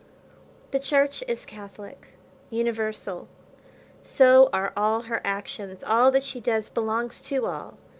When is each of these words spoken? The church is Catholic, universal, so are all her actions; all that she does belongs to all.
The 0.71 0.79
church 0.79 1.23
is 1.27 1.45
Catholic, 1.45 2.07
universal, 2.49 3.27
so 4.01 4.49
are 4.51 4.73
all 4.75 5.01
her 5.01 5.21
actions; 5.23 5.83
all 5.83 6.09
that 6.09 6.23
she 6.23 6.39
does 6.39 6.69
belongs 6.69 7.21
to 7.21 7.45
all. 7.45 7.77